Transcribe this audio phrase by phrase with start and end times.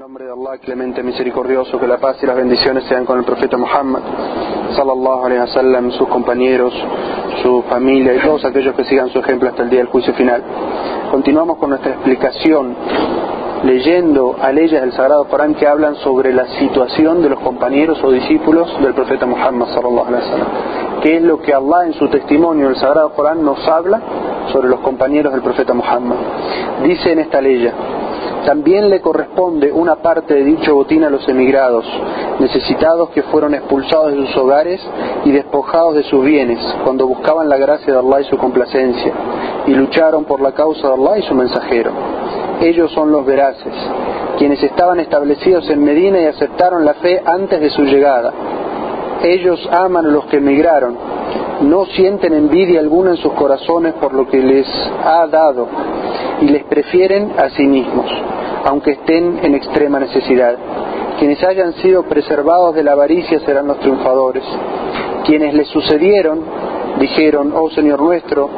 [0.00, 3.58] nombre de Allah, clemente, misericordioso, que la paz y las bendiciones sean con el profeta
[3.58, 4.00] Muhammad,
[4.74, 6.72] sallallahu alaihi wasallam, sus compañeros,
[7.42, 10.42] su familia y todos aquellos que sigan su ejemplo hasta el día del juicio final.
[11.10, 12.74] Continuamos con nuestra explicación
[13.62, 18.10] leyendo a leyes del Sagrado Corán que hablan sobre la situación de los compañeros o
[18.10, 20.48] discípulos del profeta Muhammad sallallahu alaihi wasallam.
[21.02, 24.00] ¿Qué es lo que Allah en su testimonio del Sagrado Corán nos habla
[24.50, 26.16] sobre los compañeros del profeta Muhammad?
[26.84, 27.70] Dice en esta ley
[28.46, 31.84] también le corresponde una parte de dicho botín a los emigrados,
[32.38, 34.80] necesitados que fueron expulsados de sus hogares
[35.24, 39.12] y despojados de sus bienes, cuando buscaban la gracia de Allah y su complacencia,
[39.66, 41.92] y lucharon por la causa de Allah y su mensajero.
[42.60, 43.72] Ellos son los veraces,
[44.38, 48.32] quienes estaban establecidos en Medina y aceptaron la fe antes de su llegada.
[49.22, 50.96] Ellos aman a los que emigraron,
[51.60, 54.66] no sienten envidia alguna en sus corazones por lo que les
[55.04, 55.68] ha dado
[56.40, 58.10] y les prefieren a sí mismos,
[58.64, 60.56] aunque estén en extrema necesidad.
[61.18, 64.42] Quienes hayan sido preservados de la avaricia serán los triunfadores.
[65.24, 66.40] Quienes les sucedieron
[66.98, 68.48] dijeron, oh Señor nuestro,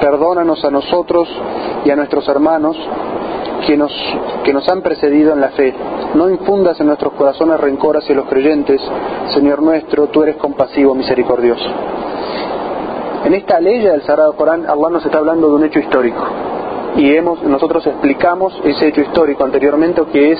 [0.00, 1.28] perdónanos a nosotros
[1.84, 2.76] y a nuestros hermanos
[3.66, 3.92] que nos,
[4.44, 5.74] que nos han precedido en la fe.
[6.14, 8.80] No infundas en nuestros corazones rencor hacia los creyentes,
[9.32, 11.68] Señor nuestro, tú eres compasivo, misericordioso.
[13.24, 16.24] En esta ley del Sagrado Corán, Allah nos está hablando de un hecho histórico.
[16.96, 20.38] Y hemos, nosotros explicamos ese hecho histórico anteriormente, que es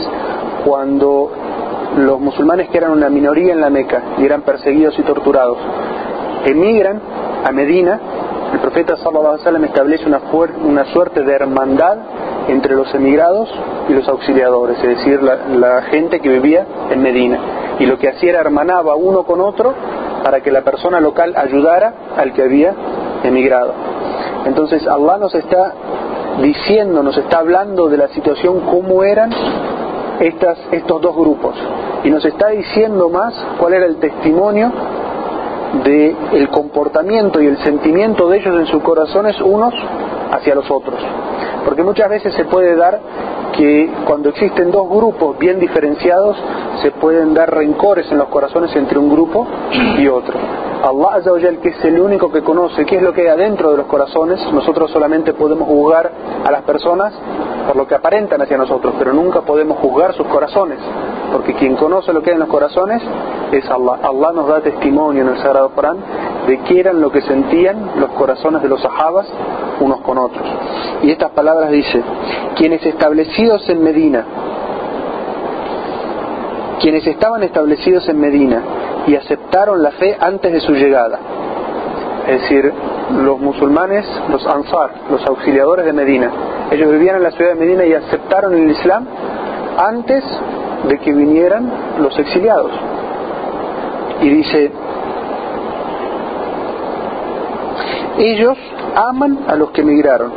[0.64, 1.30] cuando
[1.96, 5.58] los musulmanes que eran una minoría en la Meca y eran perseguidos y torturados,
[6.46, 7.00] emigran
[7.44, 8.00] a Medina,
[8.52, 10.20] el profeta sallallahu alaihi wasallam establece una,
[10.64, 11.98] una suerte de hermandad
[12.48, 13.48] entre los emigrados
[13.88, 17.38] y los auxiliadores, es decir, la, la, gente que vivía en Medina.
[17.78, 19.74] Y lo que hacía era hermanaba uno con otro
[20.22, 22.74] para que la persona local ayudara al que había
[23.24, 23.72] emigrado.
[24.46, 25.74] Entonces Allah nos está
[26.40, 29.30] diciendo, nos está hablando de la situación, cómo eran
[30.20, 31.56] estas, estos dos grupos.
[32.04, 34.72] Y nos está diciendo más cuál era el testimonio
[35.84, 39.74] del el comportamiento y el sentimiento de ellos en sus corazones unos
[40.32, 41.00] hacia los otros.
[41.64, 43.00] Porque muchas veces se puede dar
[43.58, 46.36] que cuando existen dos grupos bien diferenciados
[46.80, 49.46] se pueden dar rencores en los corazones entre un grupo
[49.98, 50.38] y otro.
[50.80, 53.78] Allah Azawajal, que es el único que conoce qué es lo que hay adentro de
[53.78, 56.10] los corazones, nosotros solamente podemos juzgar
[56.44, 57.12] a las personas
[57.66, 60.78] por lo que aparentan hacia nosotros, pero nunca podemos juzgar sus corazones,
[61.32, 63.02] porque quien conoce lo que hay en los corazones
[63.50, 63.98] es Allah.
[64.04, 65.96] Allah nos da testimonio en el Sagrado Corán
[66.48, 69.26] de qué eran lo que sentían los corazones de los sahabas
[69.80, 70.48] unos con otros.
[71.02, 72.02] Y estas palabras dice,
[72.56, 74.24] quienes establecidos en Medina,
[76.80, 78.62] quienes estaban establecidos en Medina
[79.06, 81.18] y aceptaron la fe antes de su llegada,
[82.26, 82.72] es decir,
[83.22, 86.30] los musulmanes, los ansar, los auxiliadores de Medina,
[86.70, 89.06] ellos vivían en la ciudad de Medina y aceptaron el Islam
[89.78, 90.24] antes
[90.88, 91.70] de que vinieran
[92.00, 92.72] los exiliados.
[94.20, 94.72] Y dice,
[98.18, 98.58] ellos
[98.94, 100.32] aman a los que emigraron.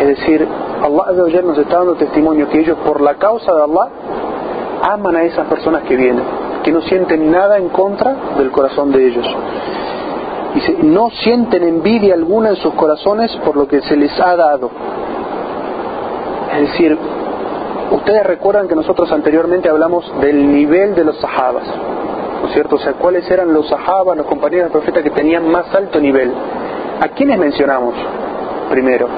[0.00, 0.46] Es decir,
[0.82, 3.88] Allah nos está dando testimonio que ellos por la causa de Allah
[4.82, 6.24] aman a esas personas que vienen,
[6.62, 9.26] que no sienten nada en contra del corazón de ellos.
[10.54, 14.70] Dice, no sienten envidia alguna en sus corazones por lo que se les ha dado.
[16.54, 16.96] Es decir,
[17.90, 21.64] ustedes recuerdan que nosotros anteriormente hablamos del nivel de los sahabas,
[22.44, 22.76] ¿no es cierto?
[22.76, 26.30] O sea, cuáles eran los sahabas, los compañeros del profeta que tenían más alto nivel.
[27.00, 27.94] ¿A quiénes mencionamos
[28.68, 29.08] primero?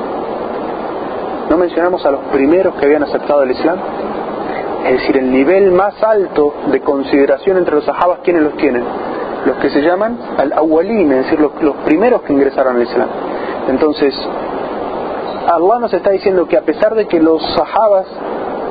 [1.51, 3.79] ¿No mencionamos a los primeros que habían aceptado el Islam?
[4.85, 8.85] Es decir, el nivel más alto de consideración entre los sahabas, ¿quiénes los tienen?
[9.45, 13.09] Los que se llaman al-awwalin, es decir, los, los primeros que ingresaron al Islam.
[13.69, 14.15] Entonces,
[15.49, 18.07] Allah nos está diciendo que a pesar de que los sahabas,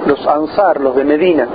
[0.05, 1.45] los ansar, los de Medina,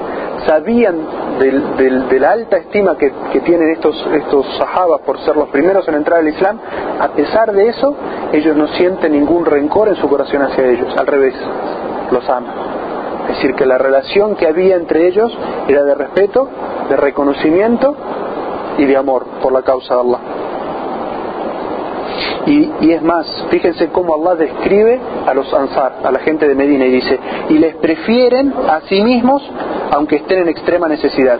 [0.46, 0.96] sabían
[1.38, 5.86] del, del, de la alta estima que, tienen estos, estos sahabas por ser los primeros
[5.88, 6.58] en entrar al Islam,
[6.98, 7.94] a pesar de eso,
[8.32, 11.34] ellos no sienten ningún rencor en su corazón hacia ellos, al revés,
[12.10, 12.52] los aman.
[13.28, 15.36] Es decir, que la relación que había entre ellos
[15.68, 16.48] era de respeto,
[16.88, 17.94] de reconocimiento
[18.78, 20.39] y de amor por la causa de Allah.
[22.46, 26.86] Y, es más, fíjense cómo Allah describe a los Ansar, a la gente de Medina,
[26.86, 27.18] y dice,
[27.48, 29.42] y les prefieren a sí mismos
[29.92, 31.38] aunque estén en extrema necesidad.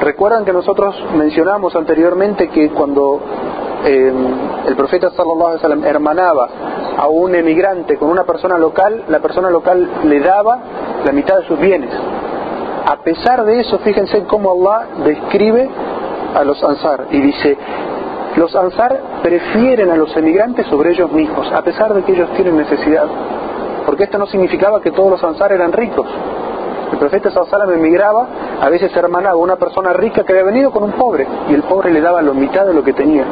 [0.00, 3.20] Recuerdan que nosotros mencionamos anteriormente que cuando
[3.84, 4.12] eh,
[4.66, 6.48] el profeta sallallahu alaihi hermanaba
[6.96, 10.58] a un emigrante con una persona local, la persona local le daba
[11.04, 11.90] la mitad de sus bienes.
[12.86, 15.68] A pesar de eso, fíjense cómo Allah describe
[16.34, 17.56] a los Ansar y dice,
[18.42, 22.56] los Ansar prefieren a los emigrantes sobre ellos mismos, a pesar de que ellos tienen
[22.56, 23.06] necesidad.
[23.86, 26.08] Porque esto no significaba que todos los Ansar eran ricos.
[26.90, 28.26] El profeta Sallallahu emigraba,
[28.60, 31.92] a veces hermanaba una persona rica que había venido con un pobre, y el pobre
[31.92, 33.24] le daba la mitad de lo que tenía.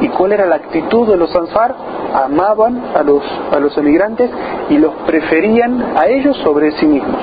[0.00, 1.76] ¿Y cuál era la actitud de los Ansar?
[2.14, 3.22] Amaban a los,
[3.54, 4.28] a los emigrantes
[4.70, 7.22] y los preferían a ellos sobre sí mismos,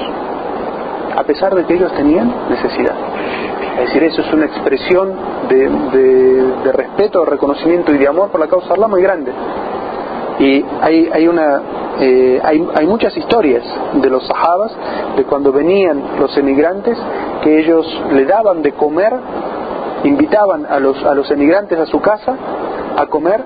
[1.15, 2.95] a pesar de que ellos tenían necesidad.
[3.79, 5.13] Es decir, eso es una expresión
[5.49, 5.69] de,
[6.63, 9.31] de, respeto, de reconocimiento y de amor por la causa Allah muy grande.
[10.39, 11.61] Y hay, hay, una,
[11.99, 13.63] eh, hay, hay muchas historias
[13.93, 14.71] de los sahabas,
[15.17, 16.97] de cuando venían los emigrantes,
[17.43, 19.13] que ellos le daban de comer,
[20.05, 22.35] invitaban a los, a los emigrantes a su casa
[22.97, 23.43] a comer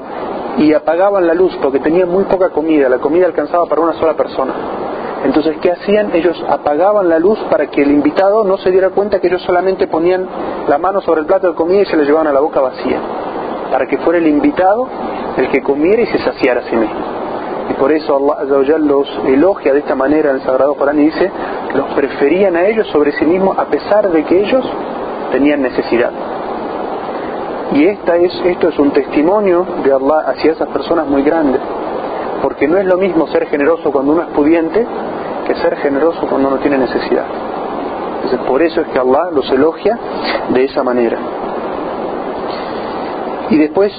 [0.57, 4.15] y apagaban la luz porque tenían muy poca comida, la comida alcanzaba para una sola
[4.15, 4.53] persona.
[5.23, 6.11] Entonces, ¿qué hacían?
[6.13, 9.87] Ellos apagaban la luz para que el invitado no se diera cuenta que ellos solamente
[9.87, 10.25] ponían
[10.67, 12.99] la mano sobre el plato de comida y se le llevaban a la boca vacía,
[13.69, 14.87] para que fuera el invitado
[15.37, 16.99] el que comiera y se saciara a sí mismo.
[17.69, 21.29] Y por eso Allah los elogia de esta manera en el Sagrado Corán y dice,
[21.75, 24.65] los preferían a ellos sobre sí mismos a pesar de que ellos
[25.31, 26.11] tenían necesidad.
[27.73, 31.61] Y esta es, esto es un testimonio de Allah hacia esas personas muy grandes
[32.41, 34.85] porque no es lo mismo ser generoso cuando uno es pudiente
[35.47, 37.25] que ser generoso cuando uno tiene necesidad.
[38.15, 39.97] Entonces, por eso es que Allah los elogia
[40.49, 41.17] de esa manera.
[43.49, 43.91] Y después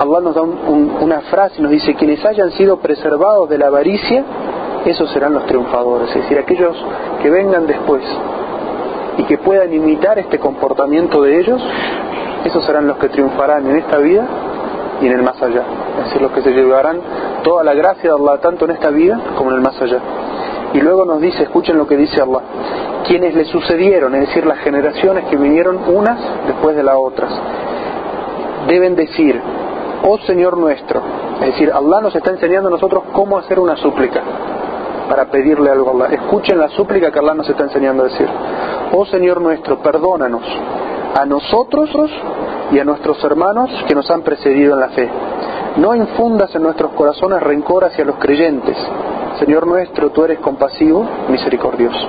[0.00, 4.24] Allah nos da una frase y nos dice, quienes hayan sido preservados de la avaricia,
[4.86, 6.76] esos serán los triunfadores, es decir, aquellos
[7.20, 8.02] que vengan después
[9.18, 11.60] y que puedan imitar este comportamiento de ellos,
[12.44, 14.24] esos serán los que triunfarán en esta vida
[15.02, 15.64] y en el más allá.
[15.98, 17.00] Es decir, los que se llevarán
[17.42, 20.00] toda la gracia de Allah tanto en esta vida como en el más allá.
[20.74, 22.42] Y luego nos dice, escuchen lo que dice Allah,
[23.06, 27.30] quienes le sucedieron, es decir, las generaciones que vinieron unas después de las otras,
[28.66, 29.40] deben decir,
[30.04, 31.00] oh Señor nuestro,
[31.40, 34.22] es decir, Allah nos está enseñando a nosotros cómo hacer una súplica
[35.08, 36.14] para pedirle algo a Allah.
[36.14, 38.28] Escuchen la súplica que Allah nos está enseñando a decir.
[38.92, 40.42] Oh Señor nuestro, perdónanos
[41.18, 41.90] a nosotros
[42.70, 45.08] y a nuestros hermanos que nos han precedido en la fe.
[45.78, 48.76] No infundas en nuestros corazones rencor hacia los creyentes.
[49.38, 52.08] Señor nuestro, tú eres compasivo, misericordioso.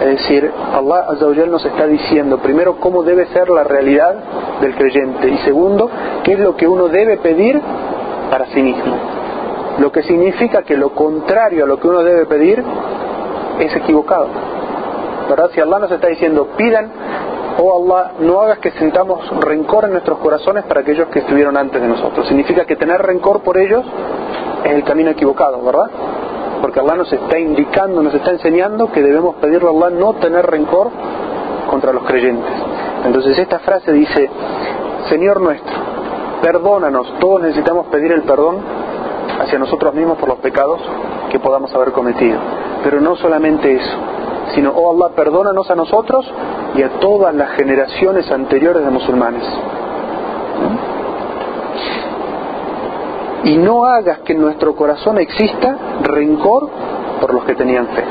[0.00, 4.14] Es decir, Allah Azzawajal nos está diciendo, primero, cómo debe ser la realidad
[4.60, 5.90] del creyente y segundo,
[6.22, 7.60] qué es lo que uno debe pedir
[8.30, 8.94] para sí mismo.
[9.78, 12.62] Lo que significa que lo contrario a lo que uno debe pedir
[13.58, 14.28] es equivocado.
[15.28, 15.50] ¿Verdad?
[15.52, 16.90] Si Allah nos está diciendo, pidan
[17.58, 21.80] oh Allah, no hagas que sintamos rencor en nuestros corazones para aquellos que estuvieron antes
[21.80, 22.26] de nosotros.
[22.26, 23.84] Significa que tener rencor por ellos
[24.64, 25.90] es el camino equivocado, ¿verdad?
[26.60, 30.46] Porque Allah nos está indicando, nos está enseñando que debemos pedirle a Allah no tener
[30.46, 30.90] rencor
[31.68, 32.52] contra los creyentes.
[33.04, 34.30] Entonces esta frase dice,
[35.08, 35.74] Señor nuestro,
[36.42, 38.58] perdónanos, todos necesitamos pedir el perdón
[39.40, 40.80] hacia nosotros mismos por los pecados
[41.30, 42.38] que podamos haber cometido.
[42.84, 43.96] Pero no solamente eso,
[44.54, 46.30] sino, oh Allah, perdónanos a nosotros
[46.74, 49.42] y a todas las generaciones anteriores de musulmanes.
[53.44, 56.68] Y no hagas que en nuestro corazón exista rencor
[57.20, 58.04] por los que tenían fe.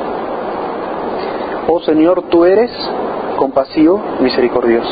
[1.68, 2.72] Oh Señor, tú eres
[3.38, 4.90] compasivo, misericordioso.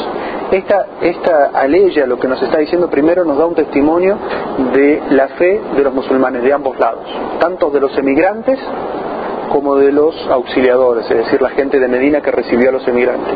[0.51, 4.18] Esta, esta aleya, lo que nos está diciendo primero, nos da un testimonio
[4.74, 7.06] de la fe de los musulmanes de ambos lados,
[7.40, 8.57] tanto de los emigrantes
[9.50, 13.36] como de los auxiliadores, es decir, la gente de Medina que recibió a los emigrantes.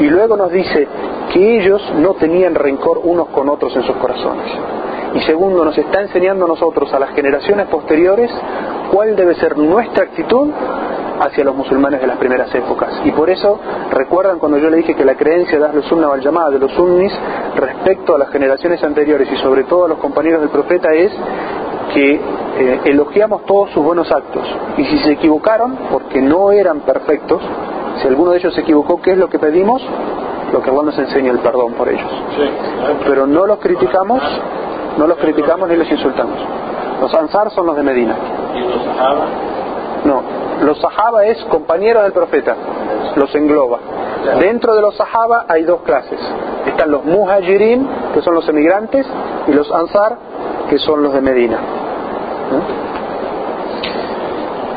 [0.00, 0.86] Y luego nos dice
[1.32, 4.46] que ellos no tenían rencor unos con otros en sus corazones.
[5.14, 8.30] Y segundo, nos está enseñando a nosotros, a las generaciones posteriores,
[8.90, 10.50] cuál debe ser nuestra actitud
[11.20, 13.00] hacia los musulmanes de las primeras épocas.
[13.04, 13.58] Y por eso,
[13.90, 16.72] recuerdan cuando yo le dije que la creencia de los Sunna al llamada de los
[16.72, 17.12] sunnis
[17.54, 21.12] respecto a las generaciones anteriores y sobre todo a los compañeros del profeta es
[21.92, 24.42] que eh, elogiamos todos sus buenos actos.
[24.76, 27.42] Y si se equivocaron, porque no eran perfectos,
[28.00, 29.82] si alguno de ellos se equivocó, ¿qué es lo que pedimos?
[30.52, 32.10] Lo que Allah nos enseña, el perdón por ellos.
[33.04, 34.22] Pero no los criticamos,
[34.98, 36.38] no los criticamos ni los insultamos.
[37.00, 38.16] Los ansar son los de Medina.
[38.54, 39.26] ¿Y los sahaba?
[40.04, 40.22] No,
[40.62, 42.54] los sahaba es compañeros del profeta,
[43.16, 43.78] los engloba.
[44.40, 46.18] Dentro de los sahaba hay dos clases.
[46.66, 49.06] Están los muhajirin, que son los emigrantes,
[49.46, 50.16] y los ansar,
[50.68, 51.58] que son los de Medina.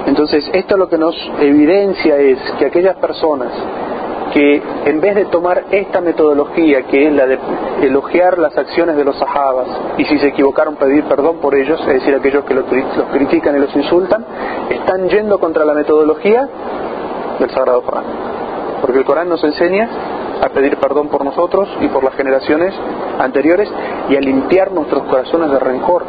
[0.06, 3.52] Entonces, esto lo que nos evidencia es que aquellas personas
[4.34, 7.40] que en vez de tomar esta metodología que es la de
[7.82, 9.68] elogiar las acciones de los sahabas
[9.98, 12.66] y si se equivocaron pedir perdón por ellos, es decir, aquellos que los,
[13.12, 14.26] critican y los insultan,
[14.70, 16.48] están yendo contra la metodología
[17.40, 18.04] del Sagrado Corán.
[18.82, 19.90] Porque el Corán nos enseña
[20.42, 22.74] a pedir perdón por nosotros y por las generaciones
[23.20, 23.70] anteriores
[24.10, 26.04] y a limpiar nuestros corazones de rencor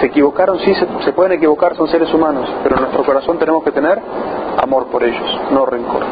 [0.00, 0.72] se equivocaron, sí,
[1.04, 4.00] se, pueden equivocar, son seres humanos, pero en nuestro corazón tenemos que tener
[4.56, 6.02] amor por ellos, no rencor.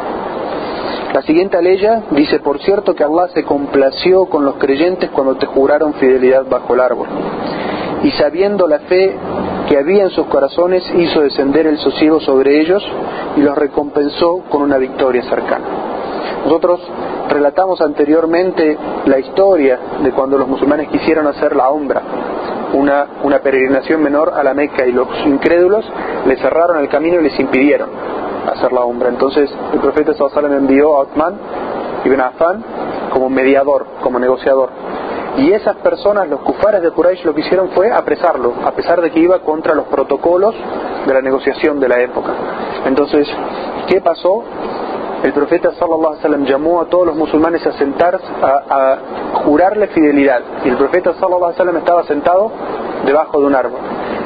[1.15, 5.47] La siguiente aleya dice, por cierto que Allah se complació con los creyentes cuando te
[5.47, 7.09] juraron fidelidad bajo el árbol.
[8.03, 9.17] Y sabiendo la fe
[9.69, 12.87] que había en sus corazones, hizo descender el sosiego sobre ellos
[13.37, 15.88] y los recompensó con una victoria cercana.
[16.49, 16.81] Nosotros
[17.29, 22.01] relatamos anteriormente la historia de cuando los musulmanes quisieron hacer la ombra,
[22.73, 25.85] una, una peregrinación menor a la Meca y los incrédulos
[26.25, 27.91] le cerraron el camino y les impidieron
[28.51, 29.11] hacer la ombra.
[29.11, 31.35] Entonces el profeta sallallahu envió a Uthman
[32.07, 32.65] ibn Affan
[33.13, 34.71] como mediador, como negociador.
[35.37, 39.11] Y esas personas, los kufares de Quraysh, lo que hicieron fue apresarlo, a pesar de
[39.11, 40.55] que iba contra los protocolos
[41.07, 42.31] de la negociación de la época.
[42.87, 43.29] Entonces,
[43.87, 44.45] ¿qué pasó?
[45.23, 48.99] El profeta sallallahu alaihi wasallam llamó a todos los musulmanes a sentarse, a,
[49.45, 50.43] jurarle fidelidad.
[50.65, 52.53] Y el profeta sallallahu alaihi wasallam estaba sentado
[53.05, 53.81] debajo de un árbol.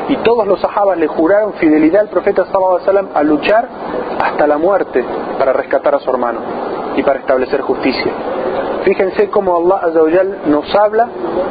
[0.09, 3.69] Y todos los sahabas le juraron fidelidad al profeta sallallahu alaihi wasallam a luchar
[4.23, 5.05] hasta la muerte
[5.39, 6.41] para rescatar a su hermano
[6.97, 8.13] y para establecer justicia.
[8.85, 11.09] Fíjense cómo Allah Azawajal nos habla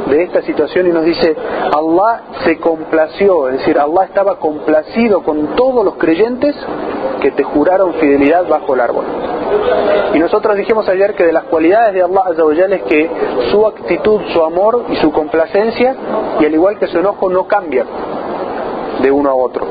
[0.07, 1.35] de esta situación y nos dice,
[1.73, 6.55] Allah se complació, es decir, Allah estaba complacido con todos los creyentes
[7.21, 9.05] que te juraron fidelidad bajo el árbol.
[10.13, 13.09] Y nosotros dijimos ayer que de las cualidades de Allah Azawajal es que
[13.49, 15.95] su actitud, su amor y su complacencia,
[16.39, 17.87] y al igual que su enojo, no cambian
[19.01, 19.65] de uno a otro.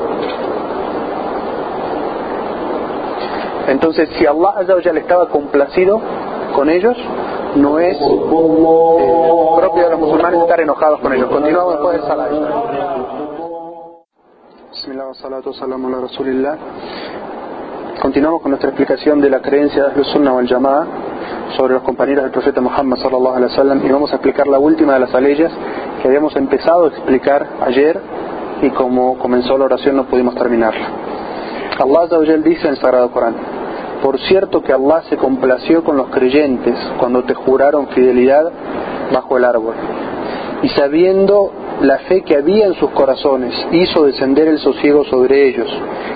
[3.67, 6.01] Entonces, si Allah Azawajal estaba complacido
[6.55, 6.97] con ellos,
[7.55, 8.29] no es eh,
[9.57, 11.29] propio de los musulmanes estar enojados con ellos.
[11.29, 12.31] Continuamos después del salat.
[18.01, 20.87] Continuamos con nuestra explicación de la creencia de Sunnah wal Jama'a
[21.55, 24.93] sobre los compañeros del profeta Muhammad sallallahu alaihi wasallam y vamos a explicar la última
[24.93, 25.51] de las aleyas
[26.01, 27.99] que habíamos empezado a explicar ayer
[28.61, 30.87] y como comenzó la oración no pudimos terminarla.
[31.79, 33.60] Allah dice en el Sagrado Corán
[34.01, 38.51] por cierto que Allah se complació con los creyentes cuando te juraron fidelidad
[39.13, 39.75] bajo el árbol.
[40.63, 45.67] Y sabiendo la fe que había en sus corazones, hizo descender el sosiego sobre ellos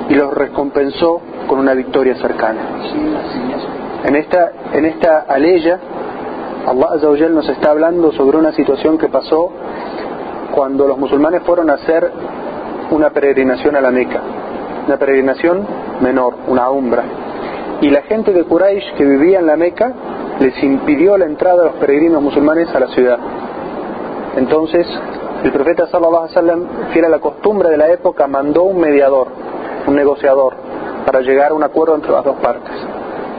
[0.10, 2.62] y los recompensó con una victoria cercana.
[4.04, 5.80] En esta, en esta aleya,
[6.68, 9.51] Allah nos está hablando sobre una situación que pasó
[10.51, 12.12] cuando los musulmanes fueron a hacer
[12.92, 14.22] una peregrinación a la Meca,
[14.88, 15.68] una peregrinación
[16.01, 17.04] menor, una umbra
[17.82, 19.94] y la gente de Quraysh que vivía en la Meca
[20.39, 23.20] les impidió la entrada de los peregrinos musulmanes a la ciudad.
[24.38, 24.88] Entonces,
[25.44, 29.27] el profeta sallallahu alaihi wasallam, fiel a la costumbre de la época, mandó un mediador,
[29.88, 30.55] un negociador,
[31.05, 32.72] para llegar a un acuerdo entre las dos partes.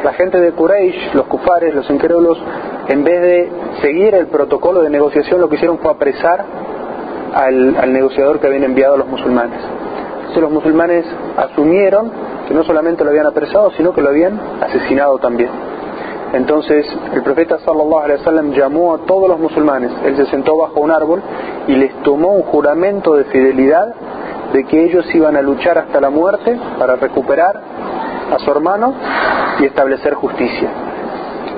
[0.04, 2.38] La gente de Quraysh, los kufares, los incrédulos,
[2.88, 3.50] en vez de
[3.82, 6.44] seguir el protocolo de negociación, lo que hicieron fue apresar
[7.34, 9.60] al, al negociador que habían enviado a los musulmanes.
[10.34, 11.06] Los musulmanes
[11.36, 12.10] asumieron
[12.46, 15.50] que no solamente lo habían apresado, sino que lo habían asesinado también.
[16.32, 20.80] Entonces el profeta sallallahu alaihi wasallam llamó a todos los musulmanes, él se sentó bajo
[20.80, 21.22] un árbol
[21.68, 23.94] y les tomó un juramento de fidelidad
[24.52, 27.60] de que ellos iban a luchar hasta la muerte para recuperar
[28.32, 28.94] a su hermano
[29.60, 30.68] y establecer justicia.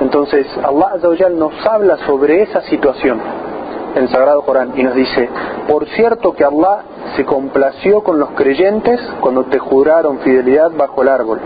[0.01, 3.19] Entonces Allah nos habla sobre esa situación
[3.95, 5.28] el Sagrado Corán y nos dice,
[5.68, 6.83] por cierto que Allah
[7.16, 11.40] se complació con los creyentes cuando te juraron fidelidad bajo el árbol.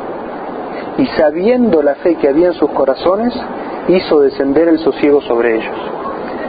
[0.98, 3.34] Y sabiendo la fe que había en sus corazones,
[3.88, 5.74] hizo descender el sosiego sobre ellos.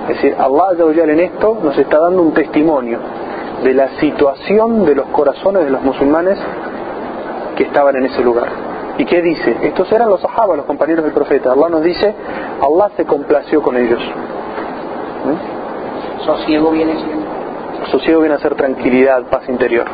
[0.09, 2.99] Es decir, Allah en esto nos está dando un testimonio
[3.63, 6.37] de la situación de los corazones de los musulmanes
[7.55, 8.49] que estaban en ese lugar.
[8.97, 9.57] ¿Y qué dice?
[9.61, 11.53] Estos eran los sahabas, los compañeros del profeta.
[11.53, 12.13] Allah nos dice,
[12.61, 14.01] Allah se complació con ellos.
[15.25, 15.52] ¿Mm?
[16.25, 17.33] Sosiego viene siendo
[17.91, 19.85] Sosiego viene a ser tranquilidad, paz interior.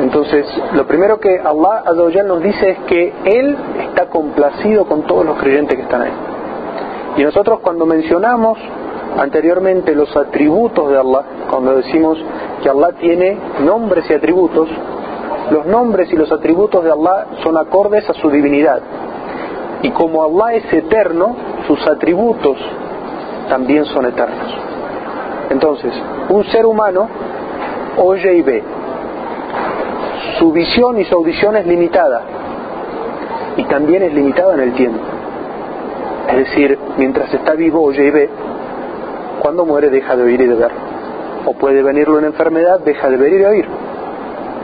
[0.00, 3.56] Entonces, lo primero que Allah Azawajal nos dice es que Él
[3.88, 6.12] está complacido con todos los creyentes que están ahí.
[7.16, 8.58] Y nosotros cuando mencionamos
[9.18, 12.18] anteriormente los atributos de Allah, cuando decimos
[12.62, 14.68] que Allah tiene nombres y atributos,
[15.50, 18.80] los nombres y los atributos de Allah son acordes a su divinidad.
[19.82, 22.56] Y como Allah es eterno, sus atributos
[23.48, 24.54] también son eternos.
[25.50, 25.92] Entonces,
[26.28, 27.08] un ser humano
[27.96, 28.62] oye y ve.
[30.38, 32.22] Su visión y su audición es limitada
[33.56, 35.00] y también es limitada en el tiempo.
[36.28, 38.30] Es decir, mientras está vivo oye y ve,
[39.40, 40.72] cuando muere deja de oír y de ver.
[41.46, 43.66] O puede venirle una enfermedad, deja de ver y de oír.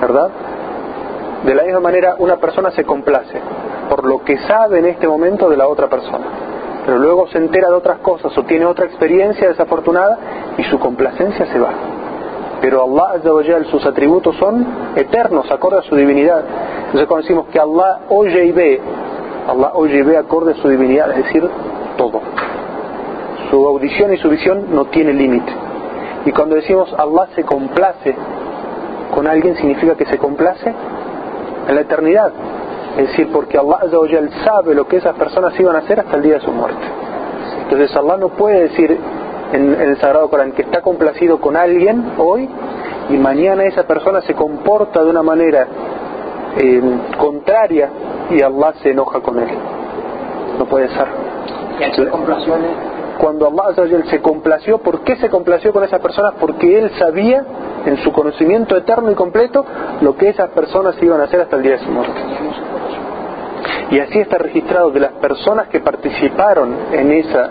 [0.01, 0.31] ¿Verdad?
[1.45, 3.39] De la misma manera, una persona se complace
[3.89, 6.50] por lo que sabe en este momento de la otra persona
[6.85, 10.19] pero luego se entera de otras cosas o tiene otra experiencia desafortunada
[10.59, 11.71] y su complacencia se va.
[12.61, 13.21] Pero Allah
[13.71, 16.43] sus atributos son eternos, acorde a su divinidad.
[16.87, 18.81] Entonces cuando decimos que Allah oye y ve,
[19.49, 21.49] Allah oye y ve acorde a su divinidad, es decir,
[21.97, 22.21] todo.
[23.51, 25.53] Su audición y su visión no tiene límite.
[26.27, 28.15] Y cuando decimos Allah se complace
[29.15, 30.73] con alguien, significa que se complace
[31.69, 32.33] en la eternidad.
[32.99, 33.81] Es decir, porque Allah
[34.45, 36.83] sabe lo que esas personas iban a hacer hasta el día de su muerte.
[37.63, 38.99] Entonces Allah no puede decir
[39.53, 42.49] en, el Sagrado Corán que está complacido con alguien hoy
[43.11, 45.67] y mañana esa persona se comporta de una manera
[46.59, 46.83] eh,
[47.17, 47.89] contraria
[48.31, 49.49] y Allah se enoja con él.
[50.59, 51.07] No puede ser.
[53.19, 53.75] Cuando Allah
[54.11, 56.35] se complació, ¿por qué se complació con esas personas?
[56.41, 57.45] Porque Él sabía
[57.85, 59.65] en su conocimiento eterno y completo
[60.01, 62.21] lo que esas personas iban a hacer hasta el día de su muerte.
[63.90, 67.50] Y así está registrado de las personas que participaron en, esa,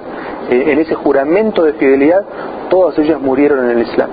[0.49, 2.23] eh, en ese juramento de fidelidad,
[2.69, 4.09] todas ellas murieron en el Islam.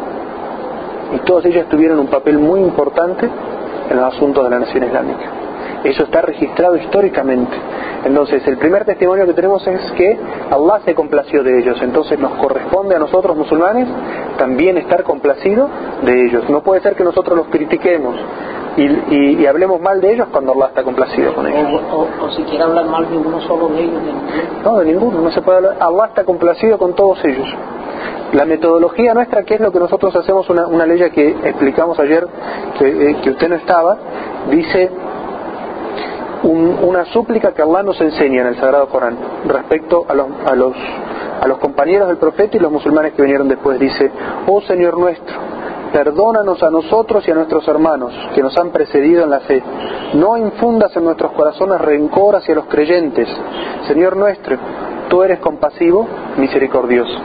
[1.14, 3.28] Y todas ellas tuvieron un papel muy importante
[3.90, 5.30] en los asuntos de la nación islámica.
[5.84, 7.56] Eso está registrado históricamente.
[8.04, 10.18] Entonces, el primer testimonio que tenemos es que
[10.50, 11.78] Allah se complació de ellos.
[11.82, 13.88] Entonces, nos corresponde a nosotros musulmanes
[14.38, 15.68] también estar complacido
[16.02, 16.48] de ellos.
[16.50, 18.16] No puede ser que nosotros los critiquemos
[18.76, 21.83] y, hablemos mal de ellos cuando Allah está complacido con ellos.
[21.92, 24.02] O, si quiere hablar mal de uno solo de ellos.
[24.64, 25.76] No, de ninguno, no se puede hablar.
[25.80, 27.49] Allah está complacido con todos ellos.
[28.33, 32.26] La metodología nuestra, que es lo que nosotros hacemos, una, una ley que explicamos ayer,
[32.78, 33.97] que, eh, que usted no estaba,
[34.50, 34.90] dice
[36.42, 39.16] una súplica que Allah nos enseña en el Sagrado Corán
[39.47, 40.75] respecto a los, a los,
[41.40, 43.80] a los compañeros del profeta y los musulmanes que vinieron después.
[43.80, 44.11] Dice,
[44.47, 45.35] oh Señor nuestro,
[45.92, 49.62] perdónanos a nosotros y a nuestros hermanos que nos han precedido en la fe.
[50.14, 53.28] No infundas en nuestros corazones rencor hacia los creyentes.
[53.86, 54.56] Señor nuestro,
[55.08, 57.18] tú eres compasivo, misericordioso.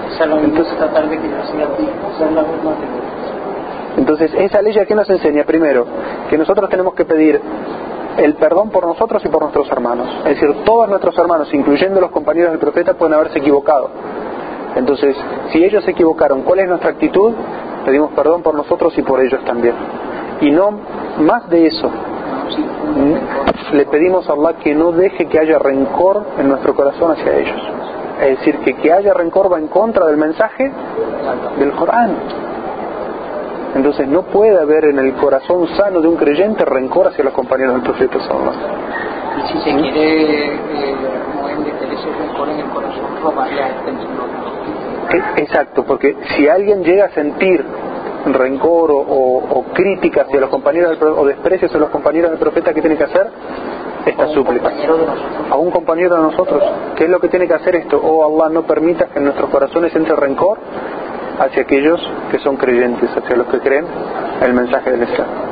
[3.97, 5.85] Entonces, esa ley que nos enseña primero
[6.29, 7.41] que nosotros tenemos que pedir
[8.17, 10.07] el perdón por nosotros y por nuestros hermanos.
[10.25, 13.89] Es decir, todos nuestros hermanos, incluyendo los compañeros del profeta, pueden haberse equivocado.
[14.75, 15.15] Entonces,
[15.51, 17.33] si ellos se equivocaron, ¿cuál es nuestra actitud?
[17.85, 19.75] Pedimos perdón por nosotros y por ellos también.
[20.41, 20.71] Y no
[21.19, 21.89] más de eso.
[23.73, 27.61] Le pedimos a Allah que no deje que haya rencor en nuestro corazón hacia ellos.
[28.21, 30.71] Es decir, que que haya rencor va en contra del mensaje
[31.57, 32.15] del Corán.
[33.75, 37.75] Entonces no puede haber en el corazón sano de un creyente rencor hacia los compañeros
[37.75, 40.59] del profeta Y si se quiere eh,
[41.91, 43.91] ese rencor en el corazón, robarle a este
[45.37, 47.63] Exacto, porque si alguien llega a sentir
[48.25, 52.81] rencor o, crítica hacia los compañeros del, o desprecio hacia los compañeros del profeta, ¿qué
[52.81, 53.27] tiene que hacer?
[54.05, 54.71] Esta súplica.
[55.49, 56.63] A un compañero de nosotros.
[56.95, 57.99] ¿Qué es lo que tiene que hacer esto?
[58.03, 60.57] Oh Allah, no permita que en nuestros corazones entre rencor
[61.39, 63.85] hacia aquellos que son creyentes, hacia los que creen
[64.41, 65.50] el mensaje del Islam.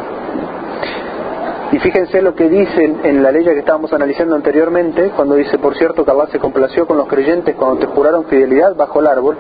[1.72, 5.78] Y fíjense lo que dice en la ley que estábamos analizando anteriormente, cuando dice, por
[5.78, 9.38] cierto, que Allah se complació con los creyentes cuando te juraron fidelidad bajo el árbol.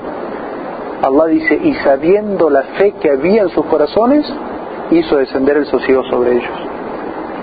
[1.02, 4.32] Allah dice, y sabiendo la fe que había en sus corazones,
[4.92, 6.52] hizo descender el sosiego sobre ellos.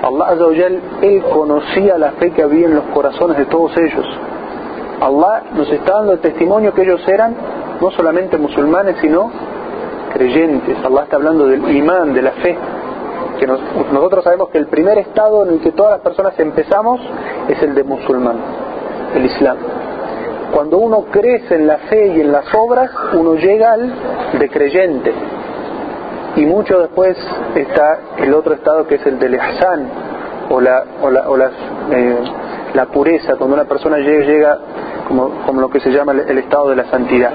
[0.02, 4.06] Allah Él conocía la fe que había en los corazones de todos ellos.
[5.00, 7.34] Allah nos está dando el testimonio que ellos eran
[7.80, 9.32] no solamente musulmanes, sino
[10.12, 10.76] creyentes.
[10.84, 12.56] Allah está hablando del imán, de la fe
[13.38, 17.00] que nosotros sabemos que el primer estado en el que todas las personas empezamos
[17.48, 18.36] es el de musulmán,
[19.14, 19.56] el Islam.
[20.52, 23.92] Cuando uno crece en la fe y en las obras, uno llega al
[24.38, 25.12] de creyente.
[26.36, 27.16] Y mucho después
[27.54, 29.88] está el otro estado que es el del ihsan,
[30.50, 32.18] o la, o la, o eh,
[32.74, 34.58] la pureza, cuando una persona llega, llega
[35.08, 37.32] como, como lo que se llama el, estado de la santidad.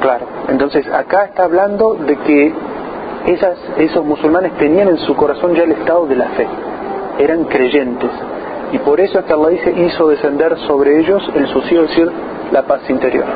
[0.00, 2.54] Claro, entonces acá está hablando de que
[3.26, 6.46] esas, esos musulmanes tenían en su corazón ya el estado de la fe,
[7.18, 8.10] eran creyentes.
[8.72, 12.10] Y por eso es que Allah dice, hizo descender sobre ellos el sosiego, es decir,
[12.52, 13.26] la paz interior.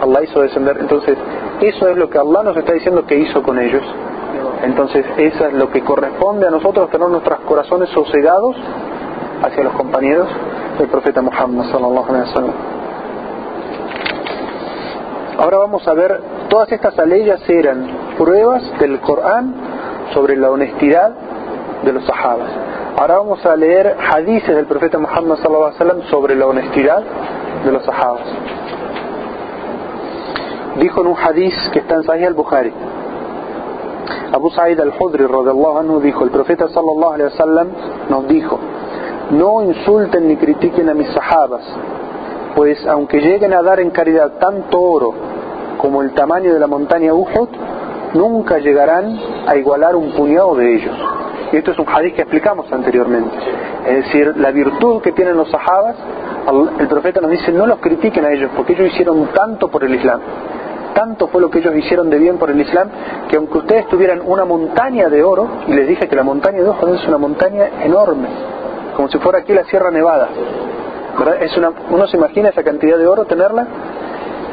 [0.00, 1.16] Allah hizo descender, entonces
[1.60, 3.82] eso es lo que Allah nos está diciendo que hizo con ellos.
[4.62, 8.56] Entonces eso es lo que corresponde a nosotros tener nuestros corazones sosegados
[9.42, 10.28] hacia los compañeros
[10.78, 12.54] del profeta Muhammad sallallahu alaihi wasallam.
[15.38, 17.88] Ahora vamos a ver, todas estas aleyas eran
[18.22, 19.52] pruebas del Corán
[20.14, 21.10] sobre la honestidad
[21.82, 22.50] de los sahabas.
[22.96, 27.02] Ahora vamos a leer hadices del profeta Muhammad wasallam sobre la honestidad
[27.64, 28.22] de los sahabas.
[30.78, 32.72] Dijo en un hadiz que está en Sahih al-Bukhari.
[34.32, 37.68] Abu Sa'id al-Hudri anhu dijo, el profeta sallallahu alaihi wasallam
[38.08, 38.56] nos dijo,
[39.32, 41.64] no insulten ni critiquen a mis sahabas,
[42.54, 45.12] pues aunque lleguen a dar en caridad tanto oro
[45.76, 47.48] como el tamaño de la montaña Uhud,
[48.14, 50.94] nunca llegarán a igualar un puñado de ellos.
[51.52, 53.36] Y esto es un hadith que explicamos anteriormente.
[53.86, 55.96] Es decir, la virtud que tienen los sahabas,
[56.78, 59.94] el profeta nos dice, no los critiquen a ellos, porque ellos hicieron tanto por el
[59.94, 60.20] Islam.
[60.94, 62.88] Tanto fue lo que ellos hicieron de bien por el Islam,
[63.28, 66.68] que aunque ustedes tuvieran una montaña de oro, y les dije que la montaña de
[66.68, 68.28] oro es una montaña enorme,
[68.96, 70.28] como si fuera aquí la Sierra Nevada.
[71.40, 73.66] Es una, uno se imagina esa cantidad de oro tenerla.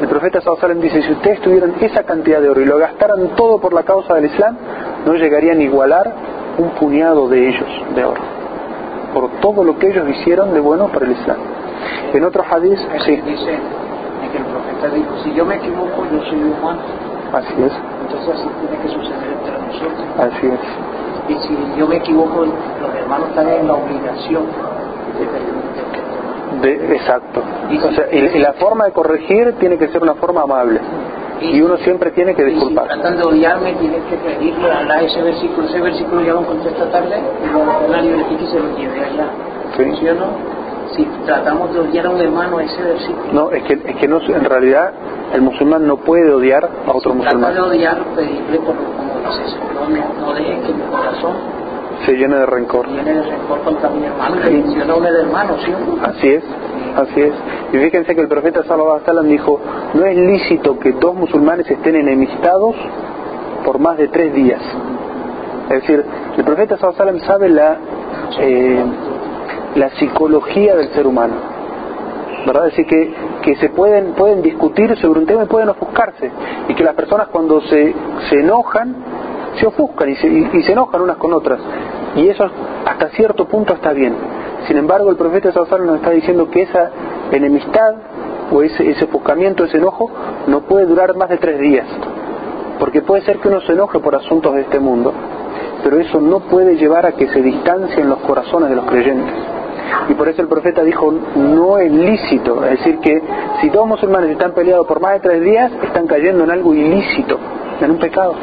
[0.00, 3.60] El profeta Sallallahu dice, si ustedes tuvieran esa cantidad de oro y lo gastaran todo
[3.60, 4.56] por la causa del Islam,
[5.04, 6.12] no llegarían a igualar
[6.56, 8.22] un puñado de ellos de oro.
[9.12, 11.36] Por todo lo que ellos hicieron de bueno para el Islam.
[12.14, 13.16] En otro hadith, sí.
[13.16, 13.58] Dice
[14.30, 16.80] que el profeta dijo, si yo me equivoco, yo soy humano.
[17.32, 17.72] Así es.
[18.02, 20.06] Entonces así tiene que suceder entre nosotros.
[20.18, 20.60] Así es.
[21.28, 24.44] Y si yo me equivoco, los hermanos están en la obligación
[25.18, 25.59] de,
[26.60, 27.42] de exacto.
[27.42, 30.80] O sea, y, la forma de corregir tiene que ser una forma amable.
[31.40, 32.84] Y, uno siempre tiene que disculpar.
[32.84, 35.66] Si tratan de odiarme, tienes que pedirle a ese versículo.
[35.68, 37.16] Ese versículo ya lo encontré esta tarde
[37.88, 39.26] la libretica y se lo llevé allá.
[39.76, 40.08] ¿Sí?
[40.08, 40.60] o no?
[40.94, 43.32] Si tratamos de odiar a un hermano, ese versículo.
[43.32, 44.92] No, es que, es que no, en realidad
[45.32, 47.52] el musulmán no puede odiar a otro si musulmán.
[47.52, 51.59] Trata de odiar, pedirle por como dices, no, no, no dejes que mi corazón
[52.04, 52.88] se llene de rencor.
[52.88, 55.72] Llene de rencor contra mi hermano, menciona un hermano, ¿sí?
[56.02, 56.44] Así es,
[56.96, 57.34] así es.
[57.72, 59.60] Y fíjense que el profeta Sallallahu Alaihi dijo,
[59.94, 62.74] no es lícito que dos musulmanes estén enemistados
[63.64, 64.62] por más de tres días.
[65.70, 66.04] Es decir,
[66.36, 67.78] el profeta Sallallahu sabe la,
[68.40, 68.84] eh,
[69.76, 71.50] la psicología del ser humano.
[72.46, 72.68] ¿verdad?
[72.68, 76.30] Es decir, que, que se pueden, pueden discutir sobre un tema y pueden ofuscarse.
[76.68, 77.94] Y que las personas cuando se,
[78.28, 78.96] se enojan,
[79.58, 81.60] se ofuscan y se, y, se enojan unas con otras.
[82.16, 82.48] Y eso
[82.86, 84.14] hasta cierto punto está bien.
[84.66, 86.90] Sin embargo, el profeta Sallallahu nos está diciendo que esa
[87.32, 87.94] enemistad
[88.52, 90.10] o ese, ese ofuscamiento, ese enojo,
[90.46, 91.86] no puede durar más de tres días.
[92.78, 95.12] Porque puede ser que uno se enoje por asuntos de este mundo,
[95.82, 99.34] pero eso no puede llevar a que se distancien los corazones de los creyentes.
[100.08, 103.22] Y por eso el profeta dijo, no es lícito, es decir, que
[103.60, 107.38] si dos musulmanes están peleados por más de tres días, están cayendo en algo ilícito,
[107.80, 108.34] en un pecado.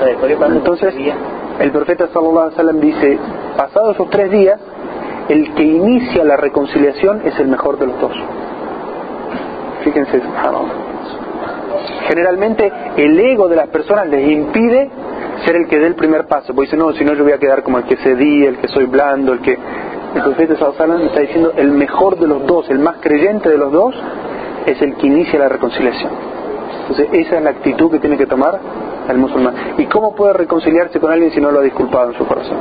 [0.00, 0.94] Entonces,
[1.60, 3.18] el profeta sallallahu alaihi wasallam dice,
[3.56, 4.58] pasados esos tres días,
[5.28, 8.12] el que inicia la reconciliación es el mejor de los dos.
[9.84, 10.20] Fíjense,
[12.08, 14.90] generalmente el ego de las personas les impide
[15.44, 17.38] ser el que dé el primer paso, porque dice, no, si no yo voy a
[17.38, 19.58] quedar como el que cedí, el que soy blando, el que...
[20.14, 23.70] El profeta sallallahu está diciendo, el mejor de los dos, el más creyente de los
[23.70, 23.94] dos,
[24.66, 26.39] es el que inicia la reconciliación.
[26.82, 28.58] Entonces, esa es la actitud que tiene que tomar
[29.08, 29.54] el musulmán.
[29.78, 32.58] ¿Y cómo puede reconciliarse con alguien si no lo ha disculpado en su corazón?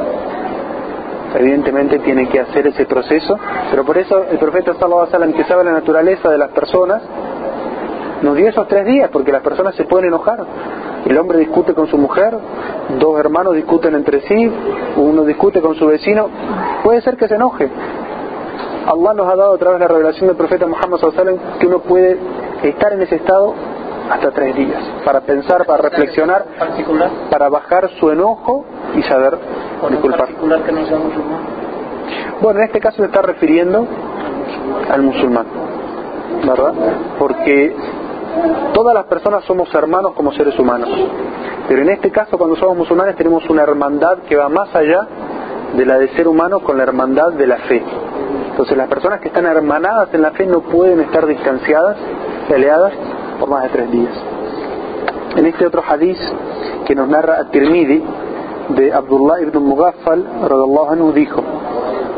[1.36, 3.38] Evidentemente tiene que hacer ese proceso,
[3.70, 7.04] pero por eso el profeta sallallahu alaihi que sabe la naturaleza de las personas
[8.22, 10.44] nos dio esos tres días porque las personas se pueden enojar.
[11.06, 12.36] El hombre discute con su mujer,
[13.00, 14.52] dos hermanos discuten entre sí,
[14.98, 16.28] uno discute con su vecino,
[16.84, 17.70] puede ser que se enoje.
[18.86, 21.80] Allah nos ha dado a través de la revelación del profeta Muhammad sallallahu que uno
[21.80, 22.18] puede
[22.64, 23.54] estar en ese estado
[24.10, 26.46] hasta tres días, para pensar, para reflexionar,
[27.30, 29.38] para bajar su enojo y saber
[29.90, 30.30] disculpar.
[32.42, 33.86] Bueno, en este caso se está refiriendo
[34.90, 35.46] al musulmán,
[36.46, 36.74] ¿verdad?
[37.20, 37.76] Porque
[38.74, 40.90] todas las personas somos hermanos como seres humanos,
[41.68, 45.08] pero en este caso cuando somos musulmanes tenemos una hermandad que va más allá
[45.76, 47.84] de la de ser humano con la hermandad de la fe.
[48.52, 51.98] Entonces las personas que están hermanadas en la fe no pueden estar distanciadas,
[52.48, 52.94] peleadas
[53.40, 54.14] por más de tres días.
[55.36, 56.18] En este otro hadith
[56.86, 58.04] que nos narra At-Tirmidhi
[58.70, 60.26] de Abdullah ibn Mughaffal
[60.92, 61.42] anhu dijo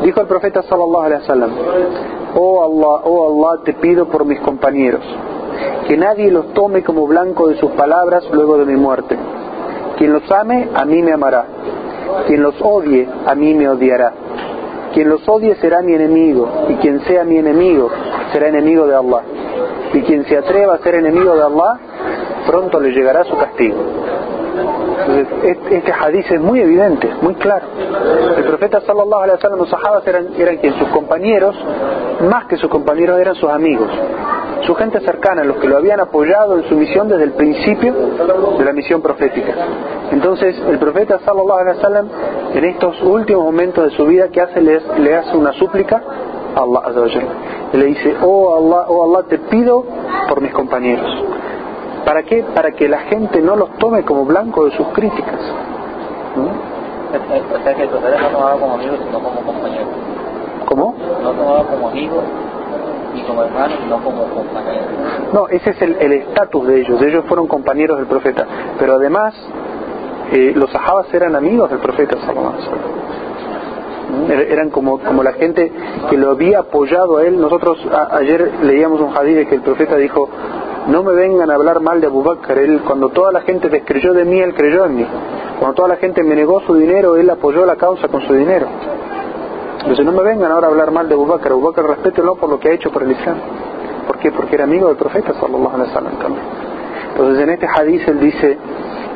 [0.02, 1.50] dijo el profeta sallallahu alaihi wasallam
[2.34, 5.02] oh Allah oh Allah te pido por mis compañeros
[5.86, 9.16] que nadie los tome como blanco de sus palabras luego de mi muerte.
[9.98, 11.44] Quien los ame a mí me amará.
[12.26, 14.12] Quien los odie a mí me odiará.
[14.94, 17.90] Quien los odie será mi enemigo y quien sea mi enemigo
[18.32, 19.22] será enemigo de Allah
[19.92, 21.78] y quien se atreva a ser enemigo de Allah,
[22.46, 23.76] pronto le llegará su castigo.
[25.06, 27.66] Entonces, este hadith es muy evidente, muy claro.
[28.36, 31.56] El profeta sallallahu alaihi wasallam, los sahabas eran, eran quien sus compañeros,
[32.28, 33.88] más que sus compañeros eran sus amigos,
[34.64, 37.94] su gente cercana, los que lo habían apoyado en su misión desde el principio
[38.58, 39.54] de la misión profética.
[40.12, 42.08] Entonces, el profeta sallallahu alaihi wasallam,
[42.54, 44.60] en estos últimos momentos de su vida, ¿qué hace?
[44.60, 46.02] Le hace una súplica
[46.54, 46.82] Allah
[47.72, 49.84] Y le dice, oh Allah, oh Allah, te pido
[50.28, 51.24] por mis compañeros.
[52.04, 52.44] ¿Para qué?
[52.54, 55.40] Para que la gente no los tome como blanco de sus críticas.
[56.36, 56.44] No
[58.30, 59.42] tomaba como sino como.
[60.66, 60.94] ¿Cómo?
[61.22, 62.24] No tomaba como amigos,
[63.14, 64.24] y como hermanos, no como.
[65.32, 67.02] No, ese es el estatus de ellos.
[67.02, 68.46] Ellos fueron compañeros del profeta.
[68.78, 69.34] Pero además,
[70.32, 72.52] eh, los sahabas eran amigos del profeta sallallahu
[74.30, 75.72] eran como, como la gente
[76.10, 77.40] que lo había apoyado a él.
[77.40, 77.78] Nosotros
[78.12, 80.28] ayer leíamos un hadith que el profeta dijo,
[80.88, 82.58] no me vengan a hablar mal de Abu Bakr.
[82.58, 85.06] Él, cuando toda la gente descreyó de mí, él creyó en mí.
[85.58, 88.66] Cuando toda la gente me negó su dinero, él apoyó la causa con su dinero.
[89.80, 91.52] Entonces no me vengan ahora a hablar mal de Abu Bakr.
[91.52, 93.36] Abu Bakr respétenlo por lo que ha hecho por el Islam.
[94.06, 94.30] ¿Por qué?
[94.32, 96.44] Porque era amigo del profeta sallallahu alaihi wasallam también.
[97.10, 98.58] Entonces en este hadith él dice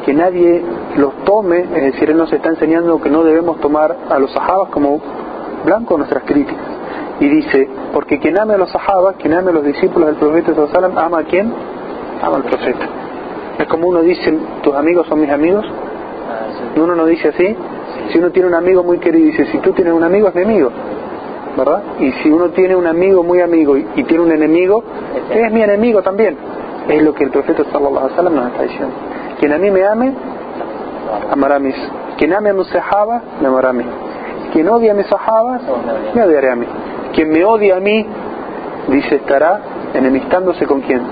[0.07, 0.63] que nadie
[0.97, 4.69] los tome, es decir, él nos está enseñando que no debemos tomar a los sahabas
[4.69, 5.01] como
[5.65, 6.65] blanco nuestras críticas.
[7.19, 10.55] Y dice, porque quien ame a los sahabas, quien ame a los discípulos del profeta
[10.55, 11.53] sallallahu ama a quién?
[12.23, 12.87] Ama al profeta.
[13.59, 15.65] Es como uno dice, tus amigos son mis amigos.
[16.77, 17.57] Uno no dice así.
[18.13, 20.43] Si uno tiene un amigo muy querido dice, si tú tienes un amigo es mi
[20.43, 20.71] amigo.
[21.57, 21.83] ¿verdad?
[21.99, 24.85] Y si uno tiene un amigo muy amigo y, tiene un enemigo,
[25.31, 26.37] es mi enemigo también.
[26.87, 28.95] Es lo que el profeta sallallahu nos está diciendo.
[29.39, 30.15] Quien a mí me ame,
[31.31, 31.77] amará a mis.
[32.17, 33.85] Quien ame a mis sahabas, me amará a mí.
[34.53, 35.63] Quien odia a mis sahabas,
[36.15, 36.67] me odiará a mí.
[37.15, 38.07] Quien me odia a mí,
[38.89, 39.61] dice, estará
[39.95, 41.03] enemistándose con quién?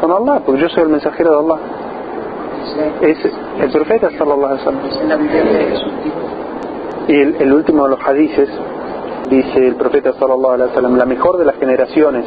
[0.00, 1.60] Con Allah, porque yo soy el mensajero de Allah.
[3.02, 3.18] Es
[3.60, 5.28] el profeta sallallahu alaihi wasallam.
[7.08, 8.48] Y el, el último de los hadices
[9.28, 12.24] dice el profeta sallallahu alaihi wasallam, la mejor de las generaciones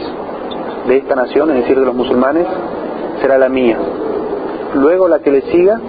[0.88, 2.46] de esta nación, es decir, de los musulmanes,
[3.22, 3.78] será la mía.
[4.78, 5.80] Luego la que le siga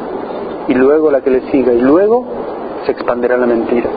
[0.67, 2.25] y luego la que le siga y luego
[2.85, 3.91] se expandirá la mentira.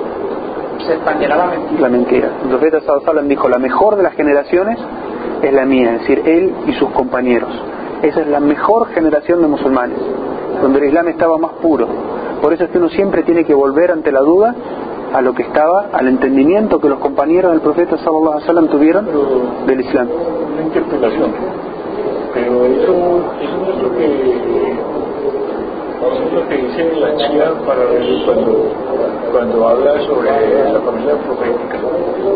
[0.85, 1.81] Se expandirá la mentira.
[1.81, 2.29] La mentira.
[2.43, 4.77] El profeta sallallahu dijo, la mejor de las generaciones
[5.41, 7.49] es la mía, es decir, él y sus compañeros.
[8.01, 9.97] Esa es la mejor generación de musulmanes,
[10.61, 11.87] donde el Islam estaba más puro.
[12.41, 14.55] Por eso es que uno siempre tiene que volver ante la duda
[15.13, 19.07] a lo que estaba, al entendimiento que los compañeros del profeta sallallahu alaihi wasallam tuvieron
[19.67, 20.07] del Islam.
[20.53, 21.31] Una interpretación,
[22.33, 24.05] pero eso, eso es lo que
[26.01, 27.81] eso es lo que dice la Chía para
[28.25, 28.71] cuando,
[29.31, 30.31] cuando habla sobre
[30.73, 31.77] la familia profética,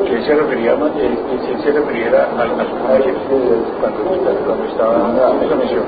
[0.05, 3.13] que se refería más, que se refiriera a, a su familia
[3.81, 4.03] cuando,
[4.45, 5.84] cuando estaba en esa misión.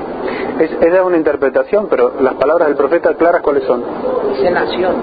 [0.58, 3.84] Es, esa es una interpretación, pero las palabras del profeta claras cuáles son.
[4.32, 4.96] Dice nación.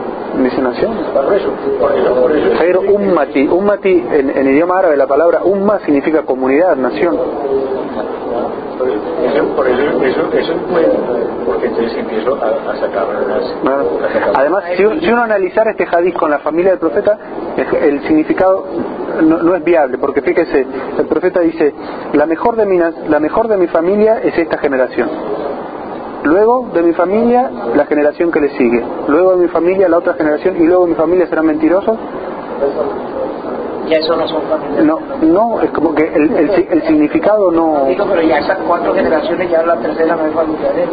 [0.44, 0.98] Dice nación.
[1.14, 2.58] Por eso, por eso, por eso.
[2.58, 3.48] Jair ummati.
[3.48, 7.18] Ummati en, en idioma árabe la palabra umma significa comunidad, nación.
[8.76, 10.94] Eso, por eso, eso, eso es bueno,
[11.46, 14.36] porque entonces empiezo a, a sacar unas...
[14.36, 17.18] Además, si, si, uno analizara este hadith con la familia del profeta,
[17.56, 18.66] el, el significado
[19.24, 20.66] no, no, es viable, porque fíjese,
[20.98, 21.74] el profeta dice,
[22.14, 25.10] la mejor, de mi, la mejor de mi familia es esta generación.
[26.24, 28.84] Luego de mi familia, la generación que le sigue.
[29.08, 30.56] Luego de mi familia, la otra generación.
[30.58, 31.98] Y luego de mi familia serán mentirosos
[33.88, 34.86] ya eso no son familias.
[34.86, 37.86] No, no, es como que el, el, el significado no...
[37.88, 40.88] Digo, pero ya esas cuatro generaciones, ya la tercera no es familia de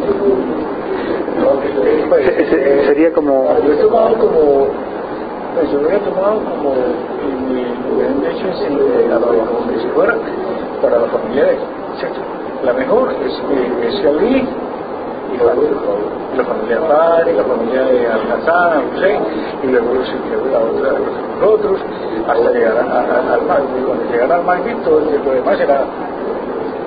[2.25, 3.57] se, se, sería como...
[3.67, 4.67] Yo he tomado como...
[5.71, 6.75] Yo lo he tomado como...
[8.03, 8.47] En hecho,
[9.47, 10.15] como que si fuera
[10.81, 11.59] para la familia de...
[12.65, 14.49] La mejor es, es Ali
[15.33, 15.55] y la,
[16.37, 18.83] la familia Padre, la familia de Al-Hassan,
[19.63, 19.95] y luego
[20.51, 20.93] la otra,
[21.41, 21.81] los otros,
[22.29, 23.63] hasta llegar al mar.
[23.79, 25.85] Y cuando llegar al mar, todo lo demás era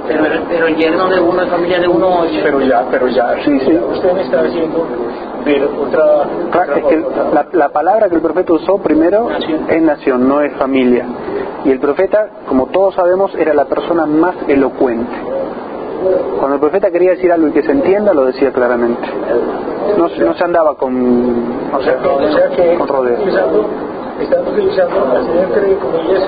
[0.07, 2.25] pero, pero el yerno de uno, la familia de uno...
[2.43, 3.73] Pero ya, pero ya, sí, sí.
[3.73, 4.85] usted me está haciendo
[5.43, 6.27] ver otra...
[6.51, 9.65] Claro, es que la, la, palabra que el profeta usó primero nación.
[9.67, 11.05] es nación, no es familia.
[11.63, 15.11] Y el profeta, como todos sabemos, era la persona más elocuente.
[16.37, 19.07] Cuando el profeta quería decir algo y que se entienda, lo decía claramente.
[19.97, 21.97] No, no se andaba con, o sea,
[22.55, 23.19] que con rodeos.
[24.19, 26.23] Están utilizando, entre comillas,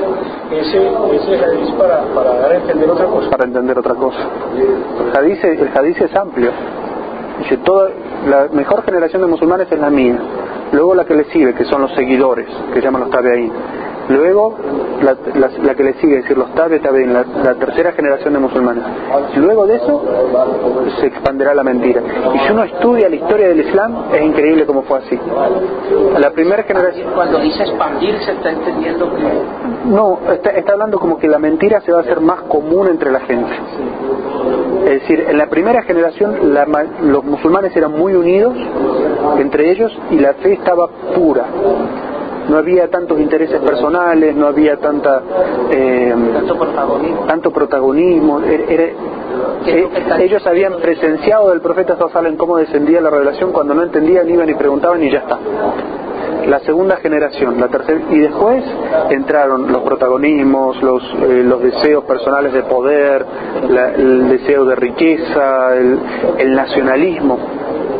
[0.51, 3.29] ese, ese hadith para, para dar a entender otra cosa.
[3.29, 4.19] Para entender otra cosa.
[4.57, 6.51] El hadith es amplio.
[7.39, 7.89] Dice, toda,
[8.27, 10.17] la mejor generación de musulmanes es la mía.
[10.73, 13.51] Luego la que le sigue, que son los seguidores, que llaman los tabi'in.
[14.09, 14.55] Luego,
[15.01, 18.33] la, la, la, que le sigue, es decir, los tabi tabi'in, la, la tercera generación
[18.33, 18.83] de musulmanes.
[19.35, 20.01] Luego de eso,
[20.99, 22.01] se expandirá la mentira.
[22.33, 25.19] Y si uno estudia la historia del Islam, es increíble cómo fue así.
[26.19, 27.11] La primera generación...
[27.13, 29.23] Cuando dice expandir, se está entendiendo que...
[29.85, 33.11] No, está, está hablando como que la mentira se va a hacer más común entre
[33.11, 33.51] la gente.
[34.85, 36.65] Es decir, en la primera generación la,
[37.03, 38.55] los musulmanes eran muy unidos
[39.37, 41.45] entre ellos y la fe estaba pura
[42.49, 45.21] no había tantos intereses personales, no había tanta
[45.71, 47.21] eh, tanto protagonismo.
[47.27, 48.39] Tanto protagonismo.
[48.41, 48.83] Era, era,
[49.65, 54.49] eh, ellos habían presenciado del profeta Sallallahu cómo descendía la revelación, cuando no entendían iban
[54.49, 55.37] y preguntaban y ya está.
[56.47, 58.63] la segunda generación, la tercera, y después
[59.09, 63.25] entraron los protagonismos, los, eh, los deseos personales de poder,
[63.69, 65.99] la- el deseo de riqueza, el,
[66.37, 67.37] el nacionalismo.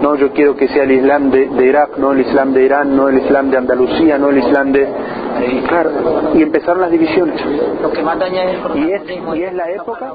[0.02, 2.96] No, yo quiero que sea el Islam de, de Irak, no el Islam de Irán,
[2.96, 4.88] no el Islam de Andalucía, no el Islam de...
[5.68, 5.92] Claro,
[6.36, 7.40] y empezaron las divisiones.
[7.82, 9.04] Lo que más daña es el Y es-
[9.38, 10.14] y es la época-